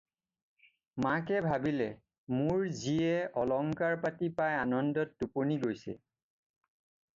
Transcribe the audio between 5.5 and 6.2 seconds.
গৈছে।"